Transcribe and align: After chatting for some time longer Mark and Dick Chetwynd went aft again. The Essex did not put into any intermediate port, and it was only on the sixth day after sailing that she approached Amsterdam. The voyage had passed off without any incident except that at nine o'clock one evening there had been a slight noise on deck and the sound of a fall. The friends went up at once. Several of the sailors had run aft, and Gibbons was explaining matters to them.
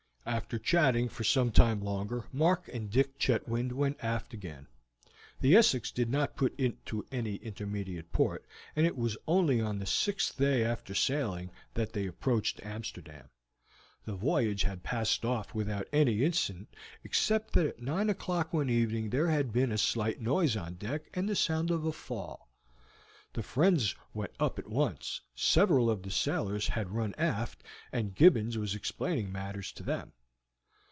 After 0.23 0.59
chatting 0.59 1.09
for 1.09 1.23
some 1.23 1.51
time 1.51 1.79
longer 1.81 2.25
Mark 2.31 2.69
and 2.71 2.91
Dick 2.91 3.17
Chetwynd 3.17 3.71
went 3.71 4.01
aft 4.03 4.35
again. 4.35 4.67
The 5.39 5.55
Essex 5.55 5.89
did 5.89 6.11
not 6.11 6.35
put 6.37 6.57
into 6.59 7.03
any 7.11 7.37
intermediate 7.37 8.11
port, 8.11 8.45
and 8.75 8.85
it 8.85 8.95
was 8.95 9.17
only 9.27 9.59
on 9.61 9.79
the 9.79 9.87
sixth 9.87 10.37
day 10.37 10.63
after 10.63 10.93
sailing 10.93 11.49
that 11.73 11.89
she 11.95 12.05
approached 12.05 12.63
Amsterdam. 12.63 13.29
The 14.05 14.13
voyage 14.15 14.61
had 14.61 14.83
passed 14.83 15.25
off 15.25 15.55
without 15.55 15.87
any 15.91 16.23
incident 16.23 16.69
except 17.03 17.53
that 17.53 17.65
at 17.65 17.81
nine 17.81 18.07
o'clock 18.09 18.53
one 18.53 18.69
evening 18.69 19.09
there 19.09 19.27
had 19.29 19.51
been 19.51 19.71
a 19.71 19.77
slight 19.77 20.21
noise 20.21 20.55
on 20.55 20.75
deck 20.75 21.09
and 21.15 21.27
the 21.27 21.35
sound 21.35 21.71
of 21.71 21.83
a 21.83 21.91
fall. 21.91 22.47
The 23.33 23.41
friends 23.43 23.95
went 24.13 24.33
up 24.41 24.59
at 24.59 24.67
once. 24.67 25.21
Several 25.35 25.89
of 25.89 26.03
the 26.03 26.11
sailors 26.11 26.67
had 26.67 26.91
run 26.91 27.15
aft, 27.17 27.63
and 27.93 28.13
Gibbons 28.13 28.57
was 28.57 28.75
explaining 28.75 29.31
matters 29.31 29.71
to 29.73 29.83
them. 29.83 30.11